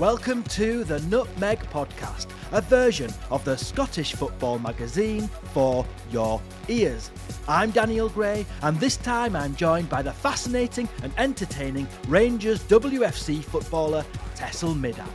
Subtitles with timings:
[0.00, 7.12] Welcome to the Nutmeg Podcast, a version of the Scottish football magazine for your ears.
[7.46, 13.44] I'm Daniel Gray, and this time I'm joined by the fascinating and entertaining Rangers WFC
[13.44, 14.04] footballer
[14.34, 15.08] Tessel Middag.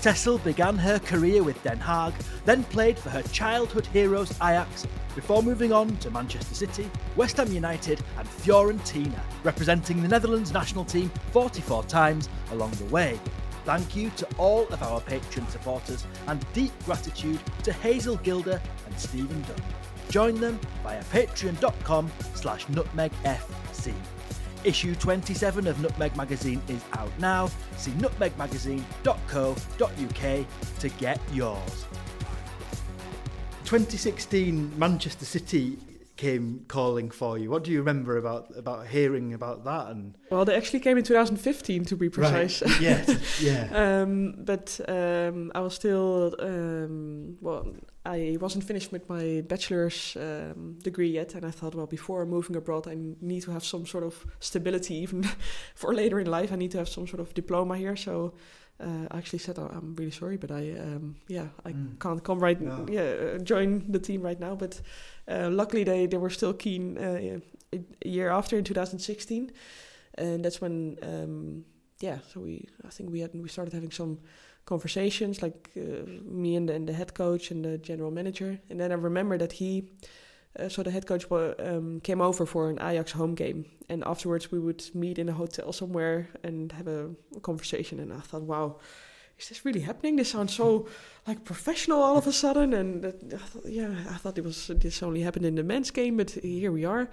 [0.00, 2.14] Tessel began her career with Den Haag,
[2.46, 7.52] then played for her childhood heroes Ajax, before moving on to Manchester City, West Ham
[7.52, 13.20] United, and Fiorentina, representing the Netherlands national team 44 times along the way.
[13.64, 18.98] Thank you to all of our Patreon supporters and deep gratitude to Hazel Gilder and
[18.98, 19.62] Stephen Dunn.
[20.10, 23.94] Join them via patreon.com slash nutmegfc.
[24.64, 27.50] Issue 27 of Nutmeg Magazine is out now.
[27.76, 30.46] See nutmegmagazine.co.uk
[30.78, 31.86] to get yours.
[33.64, 35.78] 2016 Manchester City
[36.22, 37.50] came calling for you.
[37.50, 39.88] What do you remember about about hearing about that?
[39.92, 42.62] And well, they actually came in 2015 to be precise.
[42.62, 42.80] Right.
[42.82, 43.04] Yeah,
[43.40, 43.64] yeah.
[43.82, 47.64] um, but um, I was still um, well.
[48.04, 52.56] I wasn't finished with my bachelor's um, degree yet, and I thought, well, before moving
[52.56, 55.22] abroad, I need to have some sort of stability, even
[55.74, 56.52] for later in life.
[56.52, 57.96] I need to have some sort of diploma here.
[57.96, 58.34] So
[58.80, 61.98] uh, I actually said, oh, I'm really sorry, but I, um, yeah, I mm.
[62.00, 62.86] can't come right, no.
[62.90, 64.54] yeah, uh, join the team right now.
[64.54, 64.80] But
[65.28, 67.38] uh, luckily, they, they were still keen uh,
[67.72, 69.52] a year after in 2016,
[70.16, 71.64] and that's when, um,
[72.00, 74.18] yeah, so we, I think we had we started having some
[74.64, 78.80] conversations, like uh, me and the, and the head coach and the general manager, and
[78.80, 79.90] then I remember that he
[80.68, 84.58] so the head coach um, came over for an Ajax home game, and afterwards we
[84.58, 88.00] would meet in a hotel somewhere and have a, a conversation.
[88.00, 88.76] And I thought, wow,
[89.38, 90.16] is this really happening?
[90.16, 90.86] This sounds so
[91.26, 92.74] like professional all of a sudden.
[92.74, 96.18] And I thought, yeah, I thought it was this only happened in the men's game,
[96.18, 97.08] but here we are.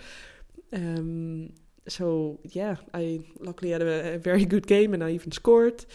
[0.73, 1.53] Um,
[1.87, 5.85] so yeah, I luckily had a, a, very good game, and I even scored.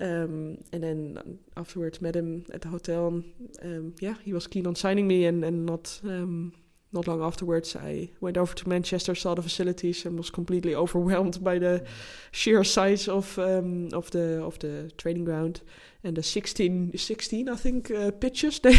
[0.00, 3.22] Um, and then afterwards met him at the hotel.
[3.60, 6.00] And, yeah, he was keen on signing me and and not
[6.94, 11.42] not long afterwards, I went over to Manchester, saw the facilities, and was completely overwhelmed
[11.42, 11.86] by the mm.
[12.30, 15.60] sheer size of um, of the of the training ground
[16.04, 18.78] and the 16, 16 I think, uh, pitches they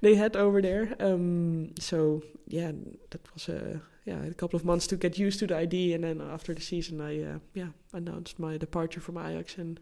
[0.00, 0.94] they had over there.
[1.00, 2.72] Um, so yeah,
[3.10, 6.04] that was a yeah a couple of months to get used to the ID, and
[6.04, 9.80] then after the season, I uh, yeah announced my departure from Ajax and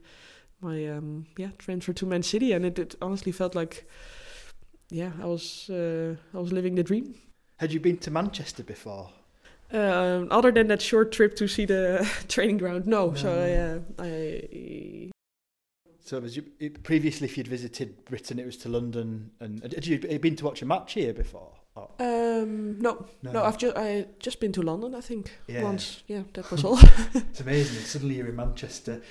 [0.60, 3.88] my um, yeah transfer to Man City, and it, it honestly felt like
[4.91, 7.14] yeah I was uh, I was living the dream.
[7.58, 9.10] Had you been to Manchester before?
[9.70, 13.10] Um, other than that short trip to see the training ground, no.
[13.10, 13.14] no.
[13.14, 15.10] So uh, I.
[16.00, 16.42] So was you,
[16.82, 20.62] previously, if you'd visited Britain, it was to London, and had you been to watch
[20.62, 21.52] a match here before?
[22.00, 24.94] Um, no, no, no, I've just I just been to London.
[24.94, 25.62] I think yeah.
[25.62, 26.02] once.
[26.06, 26.78] Yeah, that was all.
[27.14, 27.84] it's amazing.
[27.84, 29.02] Suddenly you're in Manchester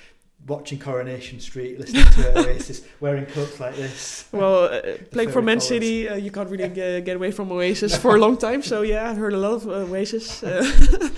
[0.46, 4.26] watching Coronation Street, listening to Oasis, wearing coats like this.
[4.32, 7.96] Well, uh, playing for Man City, uh, you can't really get, get away from Oasis
[8.02, 8.62] for a long time.
[8.62, 10.42] So yeah, I've heard a lot of uh, Oasis.
[10.42, 10.64] Uh,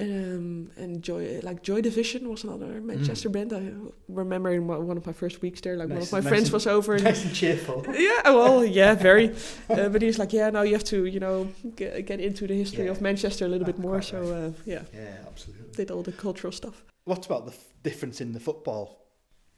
[0.00, 3.32] um, and Joy, like Joy Division was another Manchester mm.
[3.32, 3.52] band.
[3.52, 3.72] I
[4.08, 6.52] remember in one of my first weeks there, like nice, one of my nice friends
[6.52, 6.94] was over.
[6.94, 7.84] And, nice and cheerful.
[7.92, 9.34] Yeah, well, yeah, very.
[9.68, 12.54] Uh, but he's like, yeah, now you have to, you know, get, get into the
[12.54, 12.92] history yeah.
[12.92, 14.00] of Manchester a little bit more.
[14.00, 15.64] So uh, yeah, yeah, absolutely.
[15.74, 16.82] Did all the cultural stuff.
[17.04, 19.06] What about the f- difference in the football?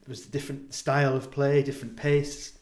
[0.09, 2.59] Was the different style of play, different pace?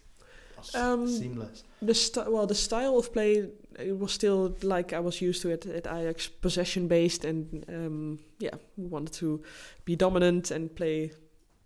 [0.74, 1.62] Um, seamless.
[1.82, 5.50] The st- well, the style of play it was still like I was used to
[5.50, 9.42] it at Ajax, possession based, and um, yeah, we wanted to
[9.84, 11.12] be dominant and play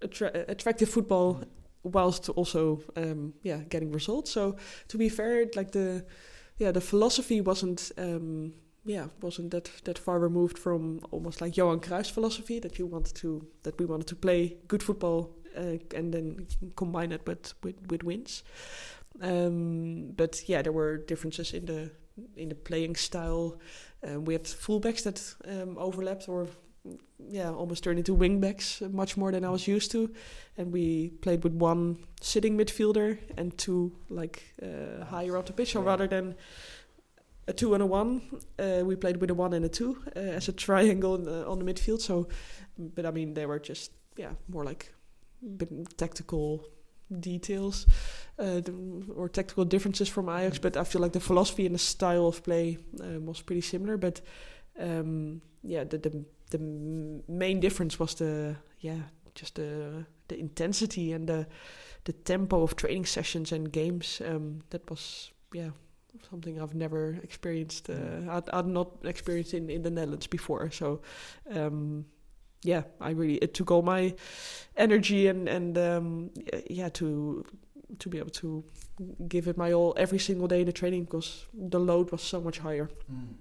[0.03, 1.47] attra- attractive football, mm.
[1.85, 4.31] whilst also um, yeah getting results.
[4.31, 4.56] So
[4.89, 6.05] to be fair, like the
[6.56, 8.55] yeah the philosophy wasn't um,
[8.88, 13.15] yeah wasn't that that far removed from almost like Johan Cruyff's philosophy that you wanted
[13.16, 17.76] to that we wanted to play good football uh, and then combine it with with,
[17.91, 18.43] with wins.
[19.21, 21.91] Um, but yeah, there were differences in the
[22.37, 23.59] in the playing style.
[24.03, 26.46] Uh, we had fullbacks that um, overlapped or
[27.29, 30.11] yeah almost turned into wingbacks uh, much more than I was used to,
[30.56, 35.73] and we played with one sitting midfielder and two like uh, higher up the pitch.
[35.73, 36.34] So rather than
[37.49, 38.23] a two and a one.
[38.59, 41.59] Uh, we played with a one and a two uh, as a triangle the, on
[41.59, 42.00] the midfield.
[42.00, 42.29] So,
[42.79, 44.93] but I mean, they were just yeah more like
[45.97, 46.65] tactical
[47.21, 47.87] details
[48.39, 48.61] uh,
[49.15, 50.59] or tactical differences from Ajax.
[50.59, 53.97] But I feel like the philosophy and the style of play uh, was pretty similar.
[53.97, 54.21] But
[54.79, 56.59] um, yeah, the, the the
[57.29, 59.01] main difference was the yeah
[59.35, 61.47] just the the intensity and the
[62.05, 64.21] the tempo of training sessions and games.
[64.25, 65.71] Um, that was yeah
[66.31, 67.90] something I've never experienced.
[67.90, 70.70] Uh, I'd, I'd not experienced in, in the Netherlands before.
[70.70, 71.00] So,
[71.50, 72.05] um,
[72.62, 74.14] yeah, I really it took all my
[74.76, 76.31] energy and and um,
[76.69, 77.44] yeah to
[77.99, 78.64] to be able to
[79.28, 82.40] give it my all every single day in the training because the load was so
[82.40, 82.90] much higher.
[83.10, 83.34] Mm.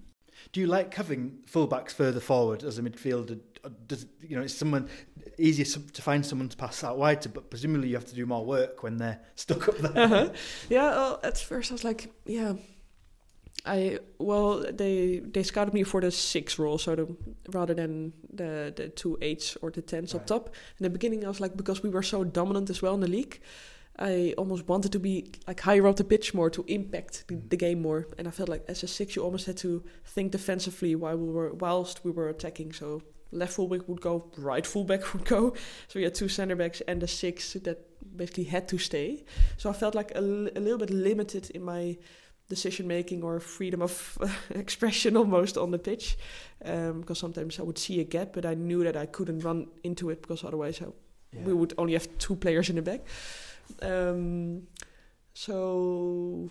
[0.51, 3.39] Do you like having fullbacks further forward as a midfielder?
[3.87, 4.87] Does you know it's someone
[5.37, 8.25] easier to find someone to pass out wide to, but presumably you have to do
[8.25, 10.03] more work when they're stuck up there.
[10.03, 10.29] Uh-huh.
[10.69, 12.53] Yeah, well, at first I was like, yeah.
[13.65, 17.15] I well, they they scouted me for the six role, so the,
[17.49, 20.21] rather than the the two eights or the tens right.
[20.21, 20.55] up top.
[20.79, 23.09] In the beginning, I was like, because we were so dominant as well in the
[23.09, 23.41] league,
[23.99, 27.57] I almost wanted to be like higher up the pitch more to impact the, the,
[27.57, 28.07] game more.
[28.17, 31.31] And I felt like as a six, you almost had to think defensively while we
[31.31, 32.73] were whilst we were attacking.
[32.73, 33.01] So
[33.31, 35.53] left fullback would go, right fullback would go.
[35.87, 37.79] So we had two center backs and a six that
[38.15, 39.25] basically had to stay.
[39.57, 41.97] So I felt like a, a little bit limited in my
[42.49, 44.17] decision making or freedom of
[44.51, 46.17] expression almost on the pitch.
[46.63, 49.67] Um, because sometimes I would see a gap, but I knew that I couldn't run
[49.83, 50.85] into it because otherwise I,
[51.33, 51.43] yeah.
[51.43, 53.01] we would only have two players in the back.
[53.81, 54.67] Um,
[55.33, 56.49] so,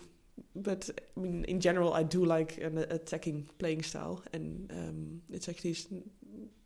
[0.55, 5.49] but I mean, in general, I do like an attacking playing style, and um, it's
[5.49, 5.75] actually,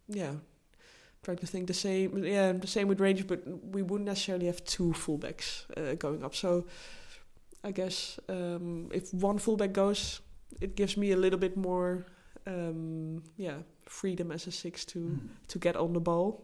[0.07, 0.33] yeah,
[1.24, 2.24] trying to think the same.
[2.24, 3.42] Yeah, the same with Rangers, but
[3.75, 6.36] we wouldn't necessarily have two fullbacks uh, going up.
[6.36, 6.65] So,
[7.63, 10.21] I guess um, if one fullback goes,
[10.59, 12.06] it gives me a little bit more,
[12.45, 15.19] um, yeah, freedom as a six to mm.
[15.48, 16.44] to get on the ball.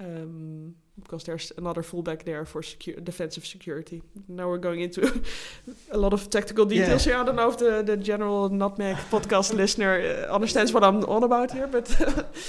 [0.00, 4.02] Um, because there's another fullback there for secu- defensive security.
[4.28, 5.22] Now we're going into
[5.90, 7.12] a lot of technical details yeah.
[7.12, 7.22] here.
[7.22, 11.22] I don't know if the, the general Nutmeg podcast listener uh, understands what I'm on
[11.22, 11.88] about here, but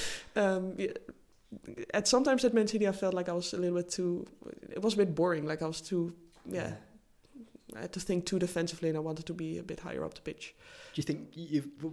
[0.36, 0.88] um, yeah,
[1.94, 4.26] at sometimes at Man City I felt like I was a little bit too.
[4.72, 5.46] It was a bit boring.
[5.46, 6.14] Like I was too.
[6.46, 6.74] yeah.
[7.80, 10.14] I had to think too defensively, and I wanted to be a bit higher up
[10.14, 10.54] the pitch.
[10.94, 11.34] Do you think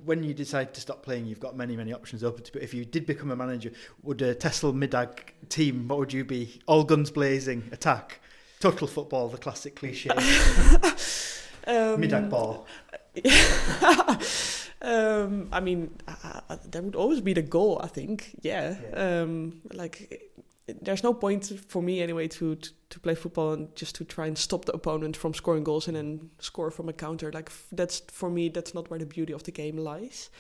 [0.05, 2.53] when you decide to stop playing, you've got many, many options open to?
[2.53, 3.71] But if you did become a manager,
[4.03, 5.19] would a Tessel Middag
[5.49, 5.87] team?
[5.87, 6.61] What would you be?
[6.67, 8.21] All guns blazing, attack,
[8.59, 10.11] total football, the classic cliche.
[10.11, 12.67] um, Midag ball.
[14.83, 17.81] um, I mean, uh, uh, that would always be the goal.
[17.81, 18.35] I think.
[18.43, 18.77] Yeah.
[18.91, 19.21] yeah.
[19.21, 20.21] Um, like
[20.67, 24.27] there's no point for me anyway to, to, to play football and just to try
[24.27, 27.31] and stop the opponent from scoring goals and then score from a counter.
[27.33, 30.31] Like that's for me, that's not where the beauty of the game lies.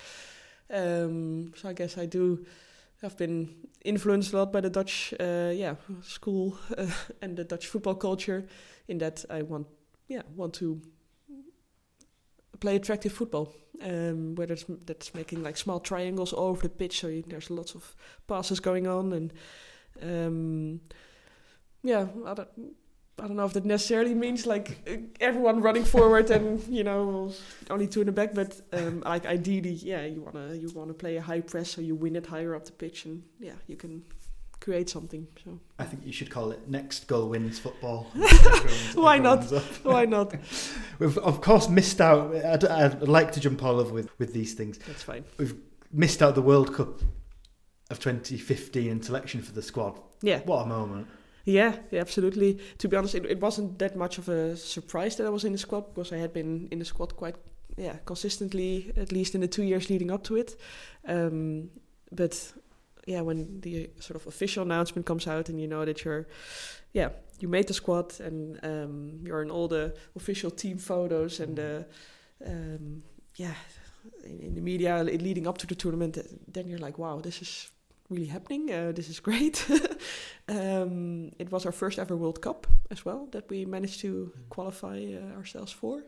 [0.69, 2.44] Um, so I guess I do
[3.02, 6.87] have been influenced a lot by the Dutch, uh, yeah, school uh,
[7.23, 8.46] and the Dutch football culture.
[8.88, 9.67] In that I want,
[10.08, 10.81] yeah, want to
[12.61, 13.55] play attractive football.
[13.82, 17.50] Um, whether it's that's making like small triangles all over the pitch, so you, there's
[17.50, 17.94] lots of
[18.26, 19.32] passes going on and
[20.03, 20.81] um,
[21.83, 22.49] yeah, I don't,
[23.19, 24.87] I don't know if that necessarily means like
[25.21, 27.33] everyone running forward and you know
[27.71, 31.17] only two in the back, but um, like ideally, yeah, you wanna you wanna play
[31.17, 34.03] a high press so you win it higher up the pitch, and yeah, you can
[34.61, 35.27] create something.
[35.43, 38.07] So I think you should call it next goal wins football.
[38.95, 39.45] Why not?
[39.83, 40.35] Why not?
[40.99, 42.35] We've of course missed out.
[42.35, 44.79] I'd, I'd, like to jump all over with with these things.
[44.79, 45.25] That's fine.
[45.39, 45.55] We've
[45.91, 47.01] missed out the World Cup
[47.91, 50.00] of 2015 and selection for the squad.
[50.23, 50.41] Yeah.
[50.44, 51.06] What a moment.
[51.44, 52.59] Yeah, yeah, absolutely.
[52.79, 55.53] To be honest, it, it wasn't that much of a surprise that I was in
[55.53, 57.37] the squad because I had been in the squad quite,
[57.77, 60.56] yeah, consistently at least in the two years leading up to it.
[61.06, 61.71] Um,
[62.11, 62.53] but
[63.06, 66.26] yeah, when the sort of official announcement comes out and you know that you're,
[66.93, 71.57] yeah, you made the squad and um, you're in all the official team photos and
[71.57, 71.87] the,
[72.45, 73.05] um,
[73.37, 73.55] yeah,
[74.25, 76.19] in, in, the media leading up to the tournament,
[76.52, 77.71] then you're like, wow, this is
[78.11, 78.73] really happening.
[78.73, 79.67] Uh, this is great.
[80.49, 84.49] um, it was our first ever World Cup as well that we managed to mm.
[84.49, 86.05] qualify uh, ourselves for.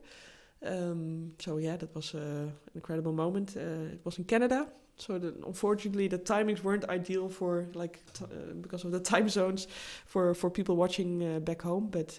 [0.64, 3.56] Um, so yeah, that was uh, an incredible moment.
[3.56, 8.54] Uh, it was in Canada, so the, unfortunately the timings weren't ideal for like uh,
[8.60, 9.68] because of the time zones
[10.06, 11.88] for for people watching uh, back home.
[11.90, 12.18] But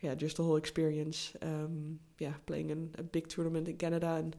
[0.00, 1.32] yeah, just the whole experience.
[1.42, 4.36] Um, yeah, playing in a big tournament in Canada and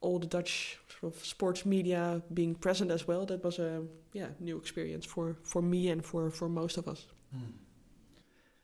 [0.00, 3.26] all the Dutch sort of sports media being present as well.
[3.26, 7.06] That was a yeah new experience for for me and for for most of us.
[7.34, 7.52] Mm.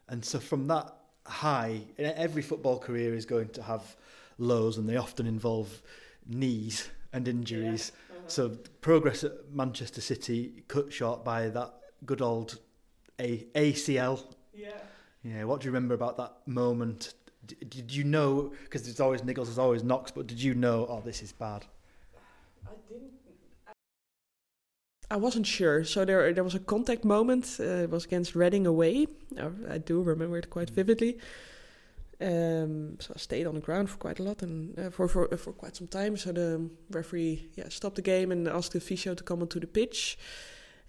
[0.09, 0.95] And so from that
[1.27, 3.97] high, every football career is going to have
[4.39, 5.83] lows, and they often involve
[6.27, 7.93] knees and injuries.
[7.95, 8.17] Yeah.
[8.17, 8.29] Uh-huh.
[8.29, 8.49] So
[8.81, 11.75] progress at Manchester City cut short by that
[12.05, 12.59] good old
[13.19, 14.23] A- ACL.
[14.53, 14.71] Yeah.
[15.23, 15.45] Yeah.
[15.45, 17.15] What do you remember about that moment
[17.47, 21.01] did you know because there's always niggles there's always knocks but did you know oh
[21.05, 21.65] this is bad
[22.67, 23.11] i didn't
[25.11, 25.85] I wasn't sure.
[25.85, 27.59] So there, there was a contact moment.
[27.61, 29.07] Uh, it was against Reading away.
[29.71, 30.75] I do remember it quite mm.
[30.75, 31.19] vividly.
[32.21, 35.29] Um, so I stayed on the ground for quite a lot and uh, for, for
[35.37, 36.17] for quite some time.
[36.17, 39.67] So the referee, yeah, stopped the game and asked the physio to come onto the
[39.67, 40.17] pitch.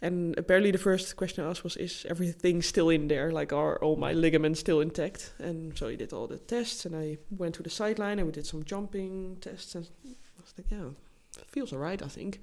[0.06, 3.32] And apparently, the first question I asked was, "Is everything still in there?
[3.32, 6.96] Like, are all my ligaments still intact?" And so he did all the tests, and
[6.96, 10.70] I went to the sideline and we did some jumping tests, and I was like,
[10.70, 10.90] "Yeah,
[11.48, 12.40] feels alright, I think."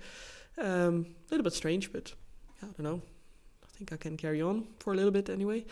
[0.59, 2.13] Um, a little bit strange, but
[2.61, 3.03] yeah, I don't know.
[3.63, 5.65] I think I can carry on for a little bit anyway.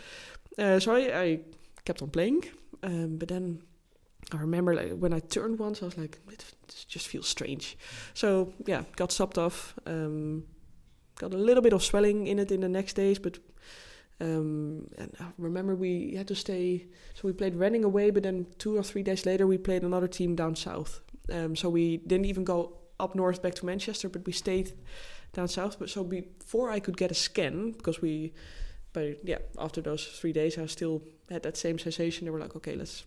[0.57, 1.39] Uh, so I, I
[1.83, 2.45] kept on playing,
[2.83, 3.61] um, but then
[4.31, 6.45] I remember like when I turned once, I was like, it
[6.87, 7.77] just feels strange.
[8.13, 9.73] So yeah, got stopped off.
[9.85, 10.45] Um,
[11.21, 13.37] got a little bit of swelling in it in the next days, but
[14.19, 16.87] um, and I remember we had to stay.
[17.13, 20.07] So we played Reading away, but then two or three days later we played another
[20.07, 21.01] team down south.
[21.31, 24.73] Um, so we didn't even go up north back to Manchester, but we stayed
[25.33, 25.79] down south.
[25.79, 28.33] But so before I could get a scan, because we,
[28.93, 32.25] but yeah, after those three days I still had that same sensation.
[32.25, 33.05] They were like, okay, let's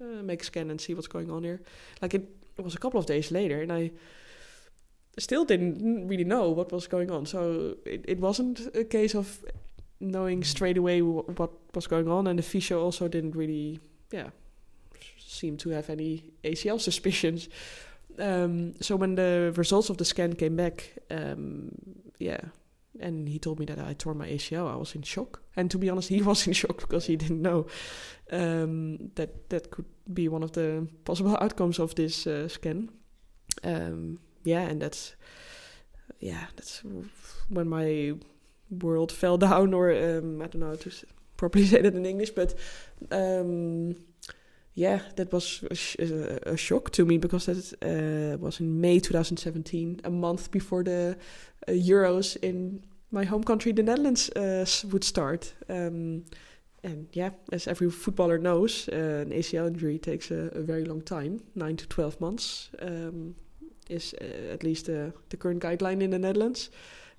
[0.00, 1.60] uh, make a scan and see what's going on here.
[2.02, 2.28] Like it,
[2.58, 3.92] it was a couple of days later, and I
[5.18, 7.26] still didn't really know what was going on.
[7.26, 9.44] So it, it wasn't a case of
[10.00, 14.30] knowing straight away w- what was going on, and the physio also didn't really, yeah,
[15.18, 17.48] seem to have any ACL suspicions.
[18.18, 21.70] Um, so when the results of the scan came back, um,
[22.18, 22.40] yeah,
[22.98, 24.70] and he told me that I tore my ACL.
[24.70, 27.42] I was in shock, and to be honest, he was in shock because he didn't
[27.42, 27.66] know
[28.32, 32.90] um, that that could be one of the possible outcomes of this uh, scan.
[33.64, 35.14] Um, yeah, and that's
[36.20, 36.82] yeah, that's
[37.48, 38.14] when my
[38.70, 40.90] world fell down, or um, I don't know how to
[41.36, 42.54] properly say that in English, but
[43.10, 43.96] um,
[44.74, 49.00] yeah, that was a, sh- a, shock to me because that uh, was in May
[49.00, 51.16] 2017, a month before the
[51.68, 55.54] uh, Euros in my home country, the Netherlands, uh, would start.
[55.68, 56.24] Um,
[56.82, 61.02] and yeah, as every footballer knows, uh, an ACL injury takes a, a, very long
[61.02, 62.70] time, nine to 12 months.
[62.80, 63.34] Um,
[63.90, 66.70] is uh, at least uh, the current guideline in the Netherlands.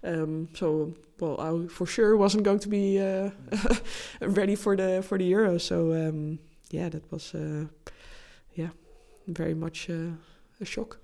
[0.03, 3.29] Um, so, well, I for sure wasn't going to be uh,
[4.21, 5.57] ready for the for the Euro.
[5.59, 6.39] So, um,
[6.71, 7.35] yeah, that was
[8.55, 8.69] yeah
[9.27, 10.97] very much a shock.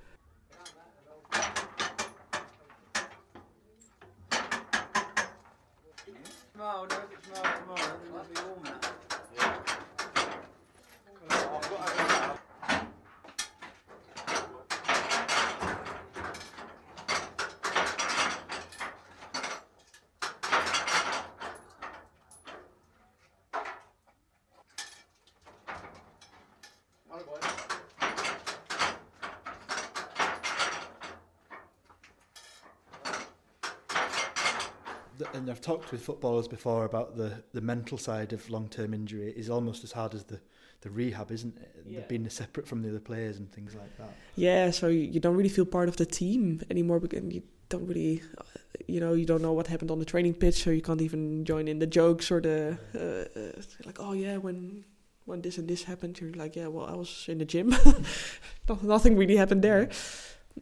[35.38, 39.34] and I've talked with footballers before about the, the mental side of long term injury
[39.36, 40.40] is almost as hard as the,
[40.82, 41.84] the rehab, isn't it?
[41.86, 42.00] Yeah.
[42.08, 44.14] Being separate from the other players and things like that.
[44.36, 48.22] Yeah, so you don't really feel part of the team anymore, because you don't really,
[48.38, 48.44] uh,
[48.88, 51.44] you know, you don't know what happened on the training pitch, so you can't even
[51.44, 54.00] join in the jokes or the uh, uh, like.
[54.00, 54.86] Oh yeah, when
[55.26, 57.76] when this and this happened, you're like, yeah, well, I was in the gym.
[58.84, 59.90] Nothing really happened there.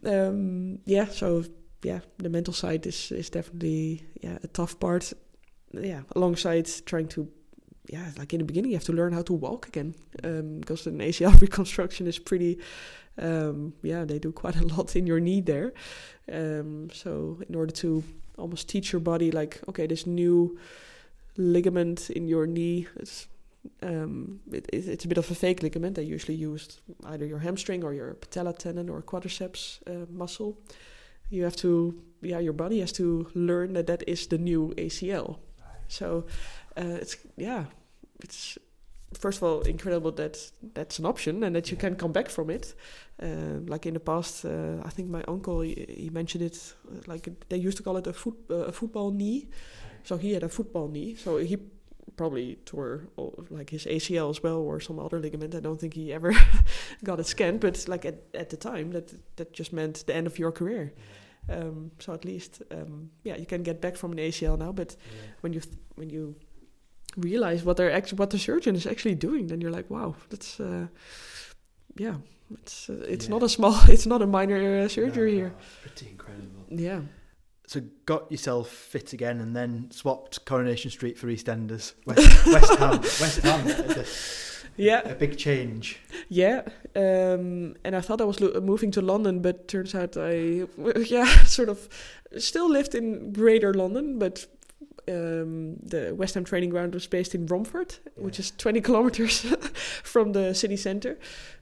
[0.04, 1.44] Um, yeah, so
[1.82, 5.12] yeah, the mental side is is definitely yeah a tough part.
[5.72, 7.28] Yeah, alongside trying to
[7.88, 10.86] yeah, like in the beginning, you have to learn how to walk again um, because
[10.86, 12.58] an ACL reconstruction is pretty.
[13.18, 15.72] Um, yeah, they do quite a lot in your knee there.
[16.30, 18.02] Um, so in order to
[18.36, 20.58] almost teach your body, like okay, this new
[21.36, 23.28] ligament in your knee, it's
[23.82, 25.96] um, it, it's a bit of a fake ligament.
[25.96, 30.58] They usually use either your hamstring or your patella tendon or quadriceps uh, muscle
[31.30, 35.38] you have to yeah your body has to learn that that is the new ACL.
[35.88, 36.26] So
[36.76, 37.64] uh, it's yeah
[38.20, 38.58] it's
[39.14, 42.50] first of all incredible that that's an option and that you can come back from
[42.50, 42.74] it.
[43.22, 46.74] Uh, like in the past, uh, I think my uncle he, he, mentioned it.
[47.06, 49.48] Like they used to call it a foot uh, a football knee.
[50.04, 51.14] So he had a football knee.
[51.16, 51.56] So he
[52.16, 53.08] probably tore
[53.50, 55.54] like his ACL as well or some other ligament.
[55.54, 56.34] I don't think he ever
[57.04, 60.26] got it scanned, but like at, at the time, that that just meant the end
[60.26, 60.92] of your career.
[61.48, 64.72] Um, so at least, um, yeah, you can get back from an ACL now.
[64.72, 65.30] But yeah.
[65.40, 65.60] when you
[65.94, 66.34] when you
[67.16, 70.58] realize what they're actually what the surgeon is actually doing, then you're like, wow, that's
[70.60, 70.86] uh,
[71.96, 72.16] yeah,
[72.50, 73.30] it's uh, it's yeah.
[73.30, 75.54] not a small, it's not a minor uh, surgery no, no, here.
[75.82, 76.64] Pretty incredible.
[76.68, 77.00] Yeah
[77.66, 83.00] so got yourself fit again and then swapped Coronation Street for EastEnders, West, West Ham,
[83.00, 83.68] West Ham.
[83.68, 84.04] A,
[84.76, 85.98] yeah, a big change.
[86.28, 86.62] Yeah,
[86.94, 90.66] um, and I thought I was lo- moving to London, but turns out I,
[91.06, 91.88] yeah, sort of
[92.38, 94.46] still lived in Greater London, but
[95.08, 99.40] um, the West Ham training ground was based in Romford, which is 20 kilometers
[100.02, 101.18] from the city center.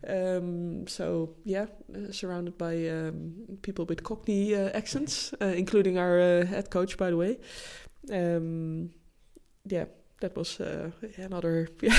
[0.06, 6.20] Um, so yeah, uh, surrounded by um, people with Cockney uh, accents, uh, including our
[6.20, 7.38] uh, head coach, by the way.
[8.10, 8.90] Um,
[9.66, 9.86] yeah,
[10.20, 11.94] that was uh, another yeah,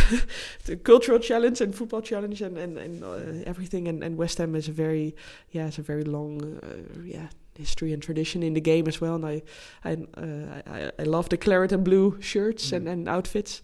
[0.84, 3.88] cultural challenge and football challenge and and, and uh, everything.
[3.88, 5.16] And, and West Ham is a very
[5.52, 9.16] yeah, it's a very long uh, yeah history and tradition in the game as well.
[9.16, 9.42] And I
[9.84, 12.78] I uh, I, I love the claret and blue shirts mm.
[12.78, 13.62] and, and outfits.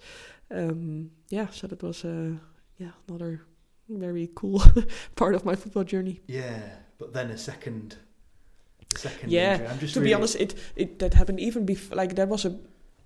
[0.49, 2.33] Um, yeah, so that was uh,
[2.77, 3.41] yeah another
[3.89, 4.61] very cool
[5.15, 6.21] part of my football journey.
[6.27, 6.59] Yeah,
[6.97, 7.97] but then a second.
[8.95, 11.95] Second yeah, I'm just to really be honest, it, it that happened even before.
[11.95, 12.59] Like that was a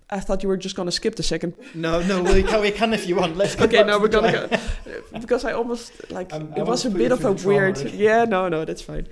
[0.08, 1.54] I thought you were just going to skip the second.
[1.74, 3.36] No, no, we can, we can if you want.
[3.36, 3.82] Let's okay.
[3.82, 4.32] No, we're gonna
[4.84, 7.78] go because I almost like um, it was a bit of a weird.
[7.92, 9.08] Yeah, no, no, that's fine.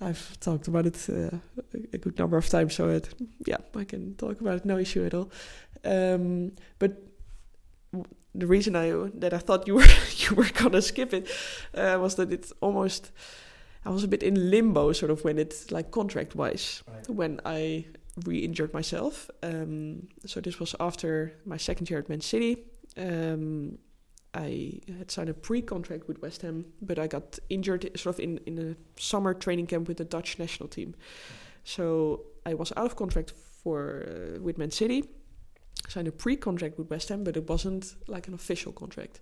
[0.00, 1.38] I've talked about it uh,
[1.92, 3.08] a good number of times, so it,
[3.46, 4.64] yeah, I can talk about it.
[4.64, 5.30] No issue at all.
[5.84, 7.02] Um, but
[8.34, 9.86] the reason I that I thought you were
[10.18, 11.30] you were gonna skip it
[11.74, 13.10] uh, was that it's almost
[13.86, 17.08] I was a bit in limbo, sort of when it's like contract wise right.
[17.08, 17.86] when I
[18.24, 19.30] re-injured myself.
[19.42, 22.64] Um, so this was after my second year at Man City.
[22.96, 23.78] Um,
[24.36, 28.38] I had signed a pre-contract with West Ham, but I got injured sort of in,
[28.44, 30.94] in a summer training camp with the Dutch national team.
[31.64, 35.04] So I was out of contract for uh, with Man City.
[35.88, 39.20] Signed a pre-contract with West Ham, but it wasn't like an official contract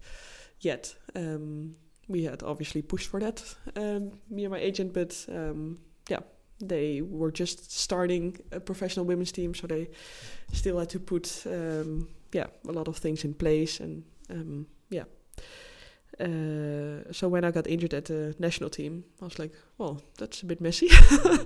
[0.60, 0.94] yet.
[1.14, 1.76] Um,
[2.08, 3.42] we had obviously pushed for that,
[3.76, 5.78] um, me and my agent, but um,
[6.08, 6.20] yeah,
[6.60, 9.90] they were just starting a professional women's team, so they
[10.52, 15.04] still had to put um, yeah a lot of things in place and um, yeah.
[16.20, 20.42] Uh, so when I got injured at the national team, I was like, well, that's
[20.42, 20.88] a bit messy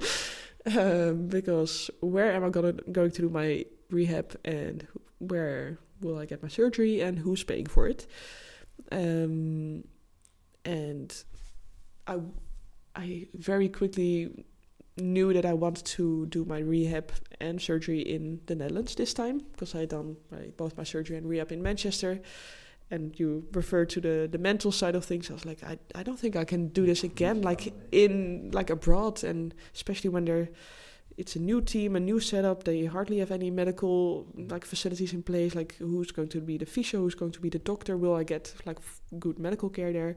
[0.76, 4.86] um, because where am I gonna going to do my rehab and
[5.18, 8.06] where will I get my surgery and who's paying for it?
[8.92, 9.84] Um,
[10.64, 11.24] and
[12.06, 12.18] I
[12.94, 14.44] I very quickly
[14.96, 19.38] knew that I wanted to do my rehab and surgery in the Netherlands this time
[19.52, 22.20] because I had done my, both my surgery and rehab in Manchester.
[22.90, 25.30] And you refer to the, the mental side of things.
[25.30, 28.70] I was like, I, I don't think I can do this again, like in like
[28.70, 30.48] abroad, and especially when they're
[31.18, 32.62] it's a new team, a new setup.
[32.64, 35.54] They hardly have any medical like facilities in place.
[35.54, 37.00] Like who's going to be the physio?
[37.00, 37.96] Who's going to be the doctor?
[37.96, 40.16] Will I get like f- good medical care there?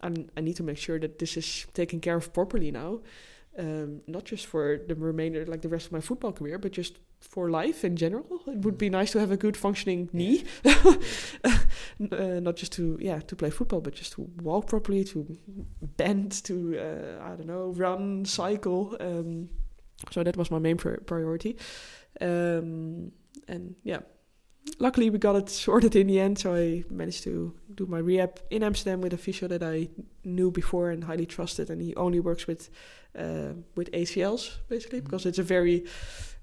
[0.00, 3.00] And I need to make sure that this is taken care of properly now
[3.58, 6.98] um, not just for the remainder, like the rest of my football career, but just
[7.20, 8.40] for life in general.
[8.46, 11.58] It would be nice to have a good functioning knee, uh,
[12.00, 15.38] not just to yeah to play football, but just to walk properly, to
[15.96, 18.96] bend, to uh, I don't know, run, cycle.
[19.00, 19.48] Um,
[20.12, 21.56] so that was my main priority,
[22.20, 23.12] um,
[23.48, 24.00] and yeah.
[24.80, 28.38] Luckily, we got it sorted in the end, so I managed to do my rehab
[28.50, 29.88] in Amsterdam with a physio that I
[30.24, 32.68] knew before and highly trusted, and he only works with
[33.18, 35.84] uh, with ACLs, basically, because it's a very,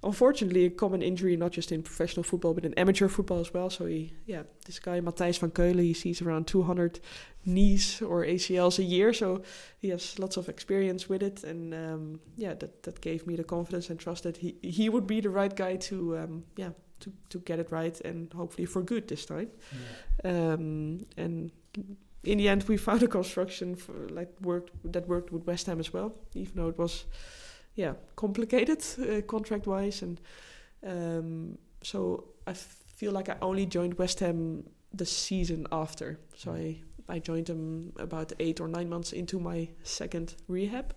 [0.05, 3.69] unfortunately, a common injury, not just in professional football, but in amateur football as well.
[3.69, 6.99] So he, yeah, this guy Matthijs van Keulen, he sees around 200
[7.45, 9.41] knees or ACLs a year, so
[9.79, 13.43] he has lots of experience with it, and um, yeah, that that gave me the
[13.43, 17.11] confidence and trust that he he would be the right guy to um, yeah to
[17.29, 19.49] to get it right and hopefully for good this time,
[20.23, 20.53] yeah.
[20.53, 21.51] um, and
[22.25, 25.79] in the end, we found a construction for, like worked that worked with West Ham
[25.79, 27.05] as well, even though it was,
[27.75, 30.19] yeah, complicated uh, contract wise, and
[30.85, 36.19] um, so I feel like I only joined West Ham the season after.
[36.35, 40.95] So I I joined them about eight or nine months into my second rehab,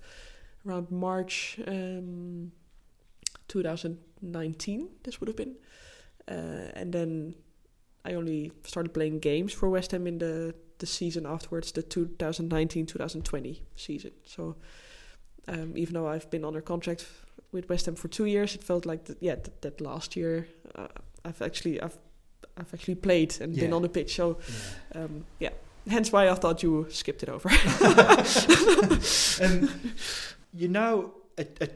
[0.66, 2.52] around March um,
[3.48, 4.88] 2019.
[5.02, 5.56] This would have been,
[6.28, 7.34] uh, and then
[8.04, 13.62] I only started playing games for West Ham in the the season afterwards, the 2019-2020
[13.74, 14.12] season.
[14.24, 14.54] So
[15.48, 17.06] um, even though I've been under contract
[17.52, 20.46] with West Ham for two years, it felt like that, yeah that, that last year
[20.74, 20.88] uh,
[21.24, 21.98] I've actually I've
[22.56, 23.64] I've actually played and yeah.
[23.64, 24.16] been on the pitch.
[24.16, 24.38] So
[24.94, 25.02] yeah.
[25.02, 25.50] Um, yeah.
[25.88, 27.48] hence why I thought you skipped it over.
[29.42, 29.70] um,
[30.54, 31.68] you know a, a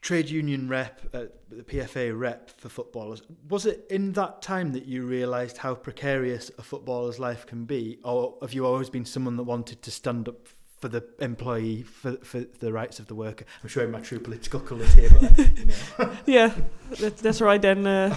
[0.00, 3.22] trade union rep, uh, the PFA rep for footballers.
[3.48, 7.98] Was it in that time that you realised how precarious a footballer's life can be,
[8.04, 12.12] or have you always been someone that wanted to stand up for the employee, for
[12.22, 13.44] for the rights of the worker?
[13.62, 16.10] I'm showing my true political colours here, but you know.
[16.26, 16.54] yeah,
[17.00, 17.60] that, that's right.
[17.60, 18.16] Then uh,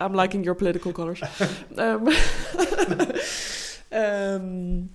[0.00, 1.22] I'm liking your political colours.
[1.76, 2.08] Um,
[3.92, 4.90] um,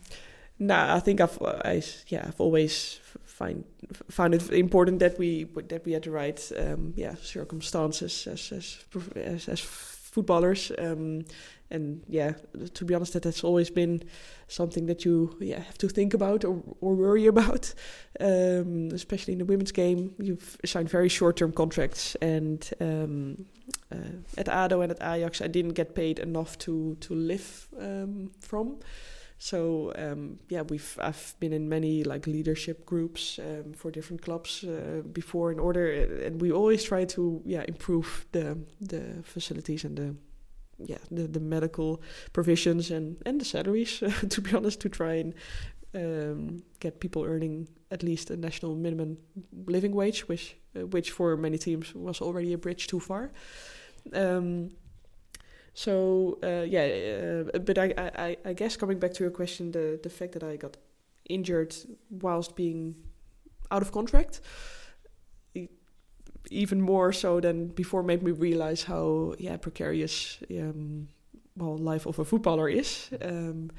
[0.59, 3.63] nah, I think I've I, yeah I've always find
[4.09, 8.77] found it important that we that we had the right um, yeah circumstances as as
[9.15, 10.71] as, as footballers.
[10.77, 11.25] Um,
[11.71, 12.33] and yeah,
[12.73, 14.03] to be honest, that has always been
[14.47, 17.73] something that you yeah have to think about or, or worry about.
[18.19, 23.45] Um, especially in the women's game, you've signed very short-term contracts, and um,
[23.91, 28.31] uh, at ADO and at Ajax, I didn't get paid enough to to live um,
[28.39, 28.79] from.
[29.41, 34.63] So um, yeah, we've I've been in many like leadership groups um, for different clubs
[34.63, 35.91] uh, before in order,
[36.25, 40.15] and we always try to yeah improve the the facilities and the
[40.85, 42.01] yeah the, the medical
[42.33, 45.33] provisions and and the salaries to be honest to try and
[45.93, 49.17] um, get people earning at least a national minimum
[49.65, 53.31] living wage, which uh, which for many teams was already a bridge too far.
[54.13, 54.71] Um,
[55.73, 59.99] so uh, yeah, uh, but I, I, I guess coming back to your question, the
[60.01, 60.77] the fact that I got
[61.29, 61.75] injured
[62.09, 62.95] whilst being
[63.69, 64.41] out of contract,
[66.51, 71.07] even more so than before, made me realize how yeah precarious um,
[71.57, 73.09] well life of a footballer is.
[73.21, 73.71] Um,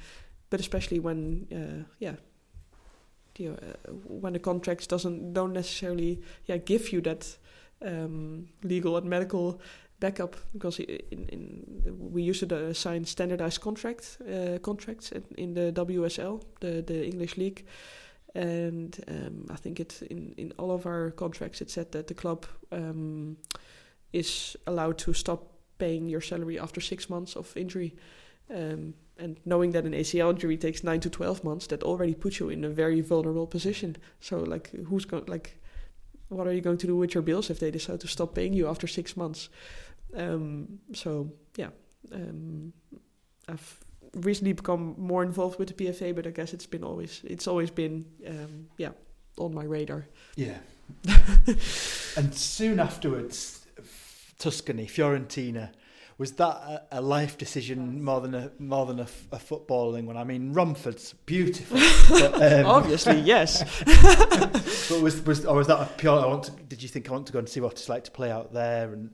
[0.49, 2.15] but especially when uh, yeah.
[3.39, 7.37] You know, uh, when the contracts doesn't don't necessarily yeah give you that
[7.83, 9.59] um, legal and medical
[9.99, 15.53] backup because in, in we used to uh, sign standardized contract uh, contracts in, in
[15.53, 17.65] the WSL, the the English league,
[18.35, 22.13] and um, I think it in in all of our contracts it said that the
[22.13, 23.37] club um,
[24.11, 27.95] is allowed to stop paying your salary after six months of injury.
[28.49, 32.39] Um, and knowing that an ACL injury takes nine to twelve months, that already puts
[32.39, 33.95] you in a very vulnerable position.
[34.19, 35.25] So, like, who's going?
[35.27, 35.61] Like,
[36.29, 38.53] what are you going to do with your bills if they decide to stop paying
[38.53, 39.49] you after six months?
[40.15, 41.69] Um, so yeah,
[42.11, 42.73] um,
[43.47, 43.83] I've
[44.15, 47.71] recently become more involved with the PFA, but I guess it's been always it's always
[47.71, 48.91] been um, yeah
[49.37, 50.07] on my radar.
[50.35, 50.57] Yeah,
[52.17, 53.65] and soon afterwards,
[54.37, 55.71] Tuscany, Fiorentina.
[56.19, 60.15] Was that a, a life decision more than a more than a, a footballing one?
[60.15, 61.79] I mean, Romford's beautiful.
[62.09, 63.63] but, um, Obviously, yes.
[64.89, 66.19] but was was or was that a pure?
[66.19, 68.03] I want to, did you think I want to go and see what it's like
[68.03, 69.09] to play out there and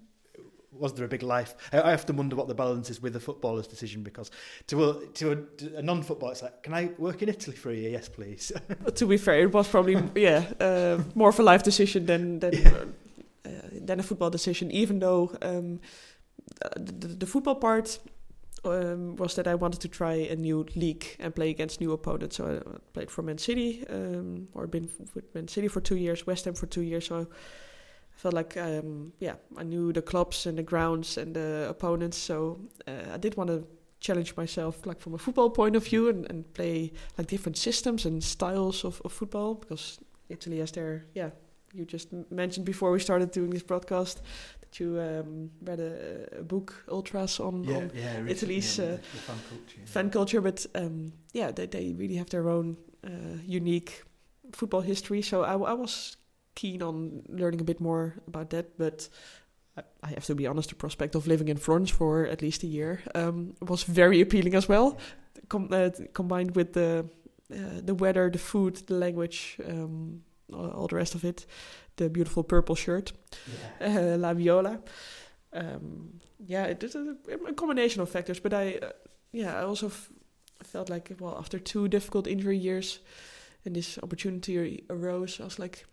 [0.71, 1.55] was there a big life?
[1.73, 4.32] I, I often wonder what the balance is with a footballer's decision because
[4.67, 7.75] to a, to a, a non-footballer, it's like, can I work in Italy for a
[7.75, 7.91] year?
[7.91, 8.51] Yes, please.
[8.95, 12.53] to be fair, it was probably yeah uh, more of a life decision than than
[12.53, 12.84] yeah.
[13.45, 14.71] uh, than a football decision.
[14.71, 15.79] Even though um,
[16.75, 17.99] the, the, football part
[18.65, 22.38] um, was that I wanted to try a new league and play against new opponents.
[22.38, 26.27] So I played for Man City, um, or been with Man City for two years,
[26.27, 27.08] West Ham for two years.
[27.08, 27.27] So
[28.19, 32.60] felt like um, yeah I knew the clubs and the grounds and the opponents, so
[32.88, 33.65] uh, I did want to
[34.01, 38.05] challenge myself like from a football point of view and, and play like different systems
[38.05, 41.29] and styles of, of football because Italy has their yeah
[41.73, 44.21] you just mentioned before we started doing this broadcast
[44.62, 49.38] that you um, read a, a, book ultras on, yeah, on yeah, Italy's uh, fan
[49.49, 54.03] culture, fan culture but um, yeah they, they really have their own uh, unique
[54.53, 55.21] football history.
[55.21, 56.17] So I, I was
[56.60, 59.10] keen on learning a bit more about that, but
[60.04, 62.67] I have to be honest, the prospect of living in Florence for at least a
[62.67, 64.98] year um, was very appealing as well,
[65.48, 67.06] Com- uh, combined with the
[67.52, 70.22] uh, the weather, the food, the language, um,
[70.54, 71.48] all, the rest of it,
[71.95, 73.12] the beautiful purple shirt,
[73.82, 73.88] yeah.
[74.13, 74.80] uh, La Viola.
[75.54, 77.15] Um, yeah, it is a,
[77.48, 78.91] a, combination of factors, but I, uh,
[79.32, 80.12] yeah, I also f-
[80.63, 83.00] felt like well, after two difficult injury years,
[83.65, 85.86] and this opportunity arose, I was like,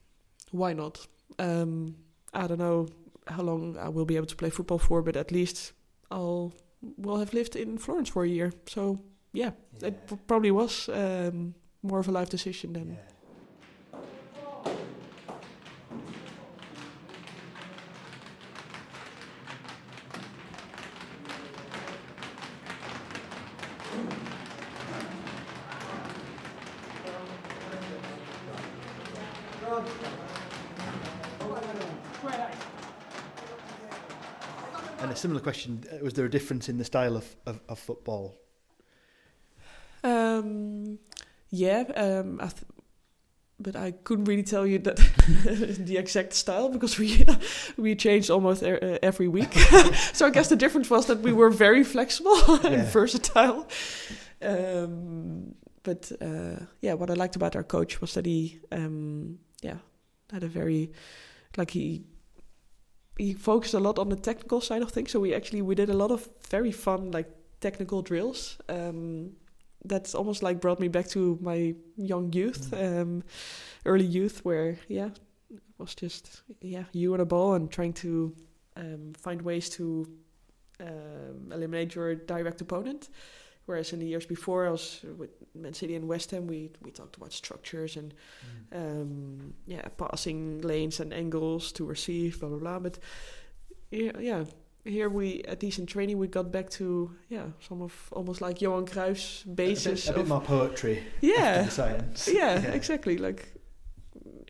[0.50, 1.06] why not?
[1.38, 1.96] Um,
[2.32, 2.88] I don't know
[3.26, 5.72] how long I will be able to play football for, but at least
[6.10, 6.52] I'll
[6.96, 8.52] will have lived in Florence for a year.
[8.66, 9.00] So
[9.32, 9.88] yeah, yeah.
[9.88, 12.90] it probably was um, more of a life decision than.
[12.90, 13.16] Yeah.
[35.16, 38.36] A similar question: uh, Was there a difference in the style of of, of football?
[40.04, 40.98] Um,
[41.50, 42.50] yeah, um, I
[43.58, 44.96] but I couldn't really tell you that
[45.86, 47.26] the exact style because we
[47.76, 49.52] we changed almost er, every week.
[50.12, 53.66] so I guess the difference was that we were very flexible and versatile.
[54.42, 59.78] Um, but uh, yeah, what I liked about our coach was that he, um, yeah,
[60.30, 60.92] had a very
[61.56, 62.04] like he
[63.16, 65.10] he focused a lot on the technical side of things.
[65.10, 67.28] So we actually we did a lot of very fun like
[67.60, 68.58] technical drills.
[68.68, 69.32] Um,
[69.84, 73.02] that's almost like brought me back to my young youth, mm.
[73.02, 73.22] um,
[73.84, 75.10] early youth, where yeah,
[75.50, 78.34] it was just yeah you and a ball and trying to
[78.76, 80.06] um, find ways to
[80.80, 83.08] um, eliminate your direct opponent.
[83.66, 86.90] Whereas in the years before, I was with Man City and West Ham, we we
[86.92, 88.14] talked about structures and
[88.72, 88.76] Mm.
[89.02, 92.78] um, yeah, passing lanes and angles to receive, blah blah blah.
[92.78, 92.98] But
[93.90, 94.44] yeah, yeah,
[94.84, 98.86] here we at decent training we got back to yeah some of almost like Johan
[98.86, 101.02] Cruyff's A bit, basis a bit of more poetry.
[101.20, 102.28] yeah science.
[102.32, 102.74] yeah, yeah.
[102.74, 103.52] exactly like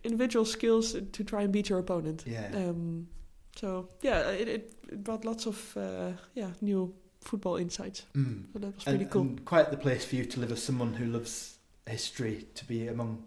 [0.05, 2.25] individual skills to try and beat your opponent.
[2.27, 2.49] Yeah.
[2.55, 3.09] Um,
[3.57, 6.93] so yeah, it, it, it brought lots of uh, yeah new
[7.27, 8.05] football insights.
[8.15, 8.45] Mm.
[8.53, 9.23] So that was And, cool.
[9.23, 12.89] and quite the place for you to live as someone who loves history to be
[12.89, 13.27] among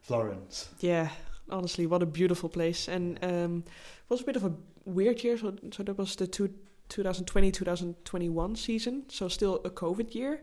[0.00, 0.68] Florence.
[0.80, 1.08] Yeah,
[1.48, 2.88] honestly, what a beautiful place.
[2.88, 4.52] And um, it was a bit of a
[4.84, 5.38] weird year.
[5.38, 6.50] So, so that was the two,
[6.88, 9.04] 2020-2021 season.
[9.08, 10.42] So still a COVID year.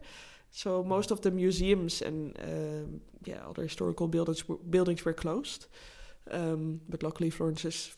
[0.51, 5.67] So most of the museums and um, yeah, other historical buildings were, buildings were closed.
[6.31, 7.95] Um, but luckily, Florence is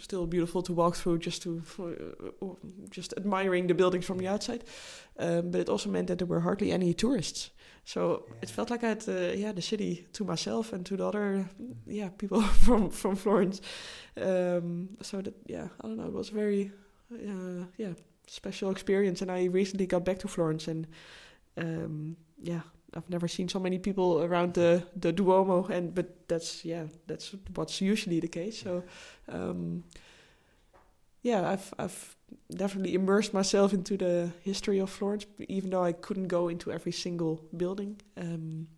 [0.00, 2.46] still beautiful to walk through, just to uh,
[2.90, 4.64] just admiring the buildings from the outside.
[5.18, 7.50] Um, but it also meant that there were hardly any tourists.
[7.84, 11.06] So it felt like I had uh, yeah the city to myself and to the
[11.06, 11.48] other
[11.86, 13.60] yeah people from from Florence.
[14.16, 16.70] Um, so that yeah I don't know it was a very
[17.12, 17.94] uh, yeah
[18.26, 19.22] special experience.
[19.22, 20.86] And I recently got back to Florence and
[21.56, 22.62] um, yeah
[22.94, 27.34] I've never seen so many people around the the Duomo and but that's yeah that's
[27.54, 28.60] what's usually the case.
[28.62, 28.84] So
[29.28, 29.84] um,
[31.22, 32.16] yeah I've I've
[32.54, 36.92] definitely immersed myself into the history of Florence, even though I couldn't go into every
[36.92, 38.00] single building.
[38.16, 38.68] Um,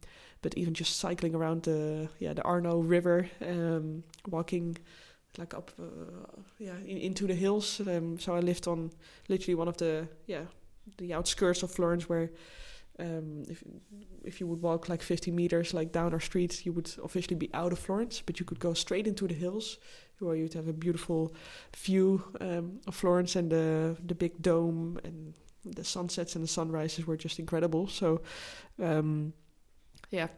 [0.43, 4.77] but even just cycling around the yeah the Arno River, um, walking
[5.39, 7.81] like up uh, yeah in, into the hills.
[7.81, 8.91] Um, so I lived on
[9.29, 10.45] literally one of the yeah
[10.99, 12.31] the outskirts of Florence where.
[12.99, 13.63] Um, if
[14.25, 17.51] if you would walk like 50 meters like down our street, you would officially be
[17.53, 19.79] out of Florence, but you could go straight into the hills,
[20.21, 21.35] where you'd have a beautiful
[21.77, 27.07] view um, of Florence and the the big dome and the sunsets and the sunrises
[27.07, 27.89] were just incredible.
[27.89, 28.21] So,
[28.81, 29.33] um,
[30.11, 30.29] yeah,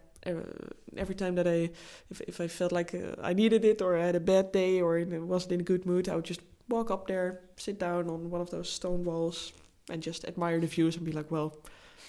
[0.96, 1.70] every time that I,
[2.10, 4.80] if if I felt like uh, I needed it or I had a bad day
[4.80, 8.30] or wasn't in a good mood, I would just walk up there, sit down on
[8.30, 9.52] one of those stone walls,
[9.90, 11.56] and just admire the views and be like, well.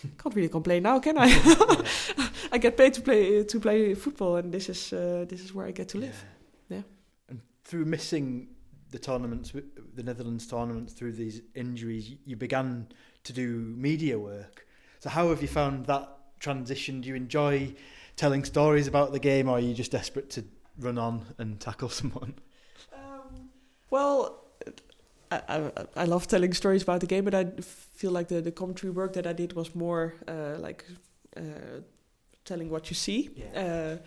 [0.19, 1.25] Can't really complain now, can I?
[2.51, 5.65] I get paid to play to play football, and this is uh, this is where
[5.65, 6.23] I get to live.
[6.69, 6.83] Yeah.
[7.29, 8.49] And through missing
[8.91, 9.53] the tournaments,
[9.95, 12.87] the Netherlands tournaments, through these injuries, you began
[13.23, 14.67] to do media work.
[14.99, 16.09] So how have you found that
[16.39, 17.01] transition?
[17.01, 17.75] Do you enjoy
[18.15, 20.45] telling stories about the game, or are you just desperate to
[20.79, 22.35] run on and tackle someone?
[22.93, 23.49] Um,
[23.89, 24.46] well,
[25.31, 28.51] I, I, I love telling stories about the game, but I feel like the, the
[28.51, 30.85] commentary work that I did was more uh, like
[31.35, 31.81] uh,
[32.45, 33.29] telling what you see.
[33.55, 33.97] Uh,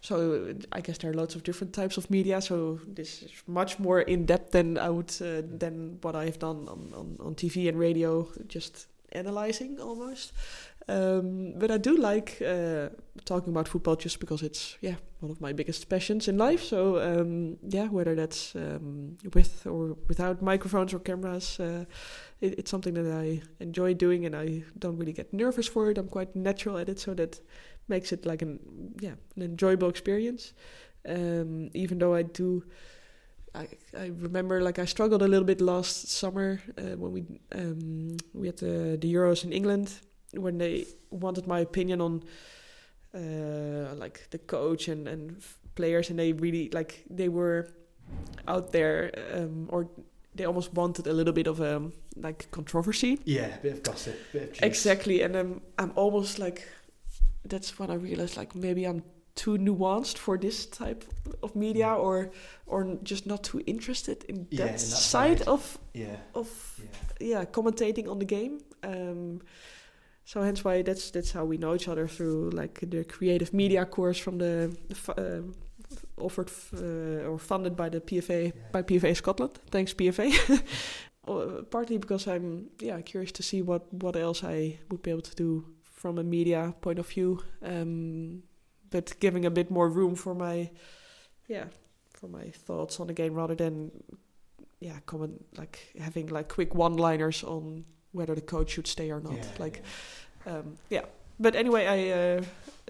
[0.00, 2.40] so I guess there are lots of different types of media.
[2.42, 6.68] So this is much more in depth than I would uh, than what I've done
[6.68, 10.32] on, on, on TV and radio, just analyzing almost.
[10.86, 12.90] Um, but I do like uh,
[13.24, 16.62] talking about football just because it's yeah one of my biggest passions in life.
[16.62, 21.86] So um, yeah, whether that's um, with or without microphones or cameras, uh,
[22.40, 25.96] it, it's something that I enjoy doing, and I don't really get nervous for it.
[25.96, 27.40] I'm quite natural at it, so that
[27.88, 28.58] makes it like an
[29.00, 30.52] yeah an enjoyable experience.
[31.08, 32.64] Um, even though I do.
[33.56, 38.16] I, I remember like I struggled a little bit last summer uh, when we um,
[38.32, 40.00] we had the, the Euros in England
[40.38, 42.22] when they wanted my opinion on
[43.14, 45.42] uh, like the coach and, and
[45.74, 47.68] players and they really like they were
[48.48, 49.88] out there um, or
[50.34, 53.18] they almost wanted a little bit of um like controversy.
[53.24, 56.68] Yeah, a bit of gossip, bit of exactly and I'm I'm almost like
[57.44, 59.02] that's when I realized like maybe I'm
[59.36, 61.04] too nuanced for this type
[61.42, 62.30] of media or
[62.66, 65.48] or just not too interested in that, Yeah, in that side, side.
[65.48, 66.48] of Yeah, of
[67.20, 67.28] yeah.
[67.40, 68.60] yeah commentating on the game.
[68.82, 69.40] Um
[70.24, 73.84] so hence why that's that's how we know each other through like the creative media
[73.84, 74.76] course from the,
[75.18, 75.54] um,
[76.16, 79.58] offered f- uh, or funded by the PFA by PFA Scotland.
[79.70, 80.62] Thanks PFA
[81.26, 85.22] Uh, partly because I'm yeah curious to see what what else I would be able
[85.22, 87.42] to do from a media point of view.
[87.62, 88.42] Um
[88.90, 90.70] but giving a bit more room for my
[91.48, 91.64] yeah
[92.12, 93.90] for my thoughts on the game rather than
[94.80, 99.20] yeah comment like having like quick one liners on whether the coach should stay or
[99.20, 99.82] not Yeah, like
[100.46, 101.04] um, yeah
[101.40, 102.42] but anyway i uh,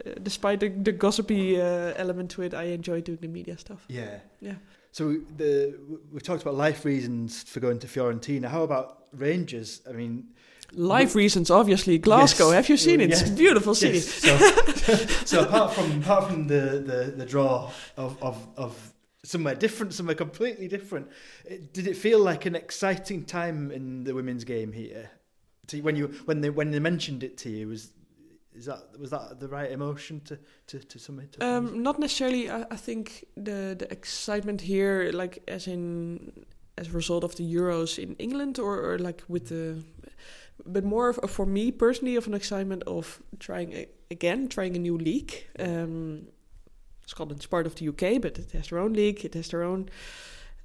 [0.06, 3.84] uh, despite the, the gossipy uh, element to it i enjoy doing the media stuff
[3.88, 4.18] yeah.
[4.40, 4.54] Yeah.
[4.92, 5.74] So the
[6.12, 8.46] we've talked about life reasons for going to Fiorentina.
[8.46, 9.80] How about Rangers?
[9.90, 10.12] I mean,
[10.72, 12.54] life reasons obviously glasgow Yes.
[12.58, 13.22] have you seen it Yes.
[13.22, 14.06] it's a beautiful city Yes.
[14.26, 14.94] So,
[15.30, 18.72] so apart from apart from the, the, the draw of, of, of
[19.24, 21.08] somewhere different, somewhere completely different.
[21.72, 25.10] Did it feel like an exciting time in the women's game here?
[25.68, 27.92] To, when you when they when they mentioned it to you, was
[28.54, 31.36] is that was that the right emotion to to to submit?
[31.40, 32.50] Um, not necessarily.
[32.50, 36.44] I, I think the the excitement here, like as in
[36.76, 39.82] as a result of the Euros in England, or, or like with the,
[40.66, 44.78] but more of, for me personally of an excitement of trying a, again trying a
[44.78, 45.46] new league.
[45.58, 46.26] Um,
[47.06, 49.24] Scotland's part of the UK, but it has their own league.
[49.24, 49.88] It has their own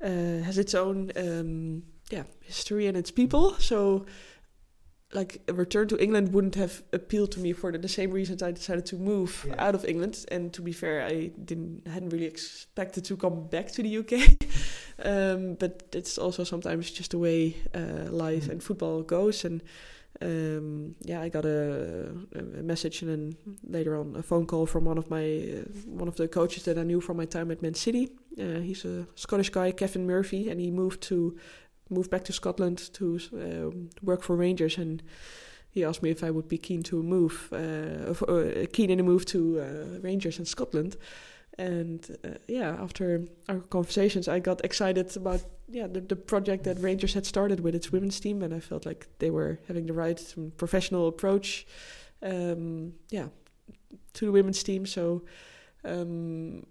[0.03, 3.55] uh, has its own um, yeah history and its people.
[3.59, 4.05] So
[5.13, 8.43] like a return to England wouldn't have appealed to me for the, the same reasons
[8.43, 9.55] I decided to move yeah.
[9.57, 10.25] out of England.
[10.29, 14.37] And to be fair, I didn't hadn't really expected to come back to the UK.
[15.05, 18.51] um, but it's also sometimes just the way uh, life mm.
[18.51, 19.43] and football goes.
[19.45, 19.63] And
[20.21, 24.85] um, yeah, I got a, a, message and then later on a phone call from
[24.85, 27.61] one of my uh, one of the coaches that I knew from my time at
[27.61, 28.11] Man City.
[28.37, 31.37] Uh, he's a Scottish guy, Kevin Murphy, and he moved to
[31.89, 35.01] moved back to Scotland to um, work for Rangers, and
[35.71, 39.03] he asked me if I would be keen to move, uh, uh, keen in a
[39.03, 40.97] move to uh, Rangers in Scotland.
[41.59, 46.79] And uh, yeah, after our conversations, I got excited about yeah the, the project that
[46.79, 49.93] Rangers had started with its women's team, and I felt like they were having the
[49.93, 51.67] right professional approach,
[52.23, 53.27] um, yeah,
[54.13, 54.85] to the women's team.
[54.85, 55.23] So.
[55.85, 56.65] Um,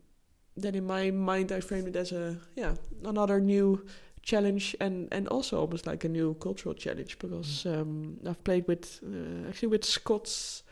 [0.61, 2.75] then in my mind, I framed it as a yeah
[3.05, 3.87] another new
[4.23, 7.81] challenge and and also almost like a new cultural challenge because mm.
[7.81, 10.63] um, I've played with uh, actually with Scots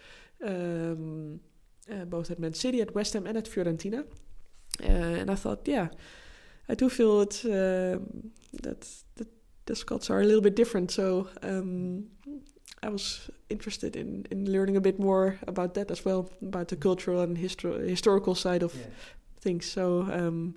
[0.44, 1.40] um,
[1.90, 4.05] uh, both at Man City, at West Ham, and at Fiorentina,
[4.83, 5.88] uh, and I thought, yeah,
[6.68, 8.31] I do feel it um,
[8.62, 9.29] that, that
[9.66, 10.90] the Scots are a little bit different.
[10.90, 12.07] So um,
[12.83, 16.77] I was interested in in learning a bit more about that as well, about the
[16.77, 18.87] cultural and histor- historical side of yeah.
[19.40, 19.66] things.
[19.66, 20.03] So.
[20.03, 20.55] Um,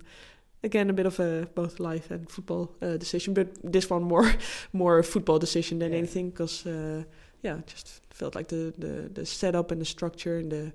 [0.62, 4.30] again a bit of a both life and football uh, decision, but this one more
[4.72, 5.98] more a football decision than yeah.
[5.98, 7.02] anything because uh,
[7.42, 10.72] yeah, just felt like the, the the setup and the structure and the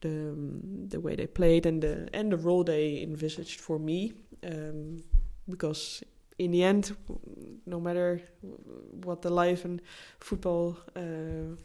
[0.00, 4.12] the um, the way they played and the and the role they envisaged for me
[4.46, 5.02] um,
[5.48, 6.02] because
[6.38, 6.94] in the end,
[7.64, 8.20] no matter
[9.04, 9.80] what the life and
[10.20, 10.76] football.
[10.94, 11.56] Uh,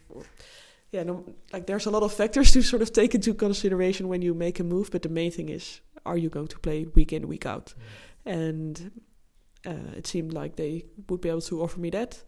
[0.92, 4.22] yeah, no, like there's a lot of factors to sort of take into consideration when
[4.22, 7.14] you make a move, but the main thing is are you going to play week
[7.14, 7.74] in week out
[8.26, 8.32] mm.
[8.32, 8.92] and
[9.66, 12.24] uh, it seemed like they would be able to offer me that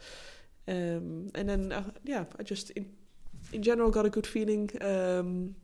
[0.67, 2.85] um, and then uh, yeah i just in,
[3.51, 5.55] in general got a good feeling um,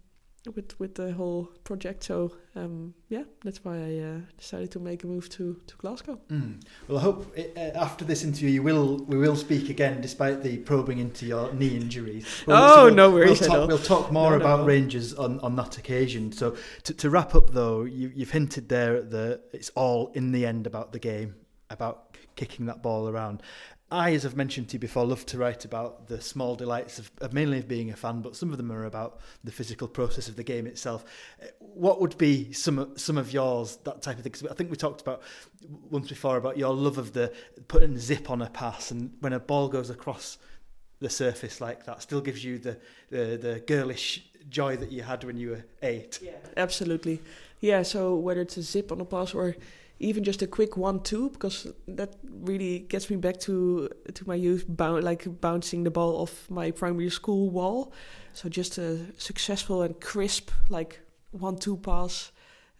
[0.55, 2.03] with with the whole project.
[2.03, 6.19] So um, yeah, that's why I uh, decided to make a move to to Glasgow.
[6.29, 6.61] Mm.
[6.87, 10.41] Well, I hope it, uh, after this interview you will we will speak again, despite
[10.43, 12.25] the probing into your knee injuries.
[12.45, 13.41] We'll, oh so we'll, no worries.
[13.41, 14.65] We'll talk, we'll talk more no, about no.
[14.65, 16.31] Rangers on, on that occasion.
[16.31, 20.45] So to, to wrap up though, you, you've hinted there that it's all in the
[20.45, 21.35] end about the game,
[21.69, 23.43] about kicking that ball around.
[23.91, 27.11] I, as I've mentioned to you before, love to write about the small delights of,
[27.21, 30.27] of, mainly of being a fan, but some of them are about the physical process
[30.27, 31.03] of the game itself.
[31.41, 34.31] Eh, what would be some some of yours, that type of thing?
[34.31, 35.23] Cause I think we talked about
[35.89, 37.33] once before about your love of the
[37.67, 40.37] putting zip on a pass, and when a ball goes across
[40.99, 42.77] the surface like that, still gives you the
[43.09, 46.19] the, the girlish joy that you had when you were eight.
[46.21, 47.21] Yeah, absolutely.
[47.59, 47.81] Yeah.
[47.81, 49.55] So whether it's a zip on a pass or
[49.99, 54.65] even just a quick one-two because that really gets me back to to my youth,
[54.77, 57.93] like bouncing the ball off my primary school wall.
[58.33, 62.31] So just a successful and crisp like one-two pass.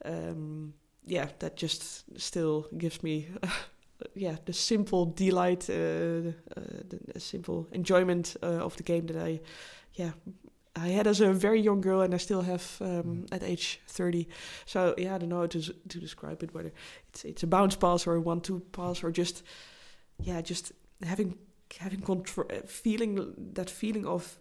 [0.06, 0.74] Um,
[1.06, 3.28] yeah, that just still gives me.
[4.16, 6.62] yeah, the simple delight, uh, uh,
[7.14, 9.42] the simple enjoyment uh, of the game that I,
[9.94, 10.12] yeah,
[10.86, 13.36] I had as a very young girl, and I still have um, mm.
[13.36, 14.28] at age thirty.
[14.66, 16.54] So yeah, I don't know how to to describe it.
[16.54, 16.72] Whether
[17.10, 19.44] it's it's a bounce pass or a one-two pass, or just
[20.18, 21.38] yeah, just having
[21.80, 24.40] having control, uh, feeling that feeling of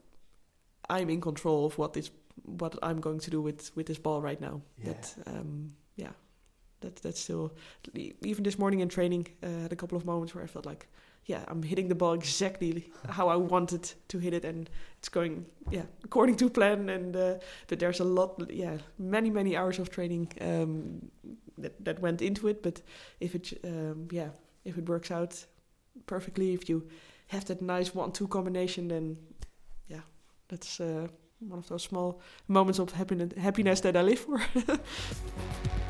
[0.90, 2.10] I'm in control of what is
[2.44, 4.62] what I'm going to do with with this ball right now.
[4.76, 4.92] Yeah.
[4.92, 6.12] That um, yeah,
[6.80, 7.52] that that's still
[7.94, 10.86] even this morning in training, uh, had a couple of moments where I felt like
[11.28, 15.44] yeah, I'm hitting the ball exactly how I wanted to hit it, and it's going
[15.70, 16.88] yeah according to plan.
[16.88, 17.34] And uh,
[17.66, 21.10] but there's a lot, yeah, many many hours of training um,
[21.58, 22.62] that that went into it.
[22.62, 22.80] But
[23.20, 24.30] if it um, yeah
[24.64, 25.44] if it works out
[26.06, 26.88] perfectly, if you
[27.26, 29.18] have that nice one-two combination, then
[29.86, 30.04] yeah,
[30.48, 31.08] that's uh,
[31.40, 34.40] one of those small moments of happiness happiness that I live for.